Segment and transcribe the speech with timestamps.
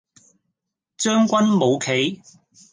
[0.97, 2.23] 將軍冇棋